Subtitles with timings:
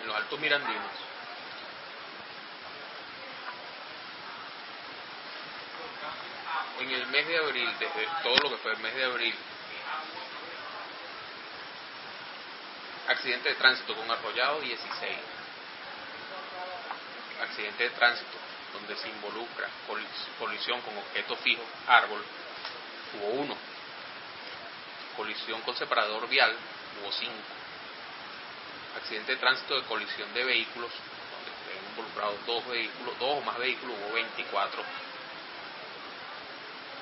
[0.00, 0.92] en los Altos Mirandinos.
[6.80, 9.34] En el mes de abril, desde todo lo que fue el mes de abril,
[13.08, 15.16] accidente de tránsito con arrollado 16.
[17.42, 18.38] Accidente de tránsito
[18.72, 19.68] donde se involucra
[20.38, 22.22] colisión con objeto fijo, árbol,
[23.14, 23.56] hubo uno.
[25.16, 26.56] Colisión con separador vial,
[27.02, 27.59] hubo cinco
[28.96, 33.58] accidente de tránsito de colisión de vehículos, donde estén involucrados dos vehículos, dos o más
[33.58, 34.82] vehículos, hubo 24.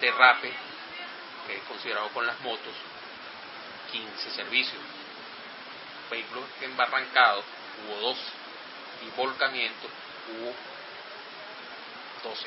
[0.00, 0.52] Derrape,
[1.46, 2.74] que es considerado con las motos,
[3.92, 4.82] 15 servicios.
[6.10, 7.44] Vehículos embarrancados,
[7.84, 8.20] hubo 12.
[9.06, 9.88] Y volcamiento,
[10.30, 10.54] hubo
[12.22, 12.46] 12.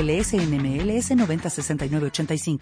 [0.00, 2.58] NMLS 906985.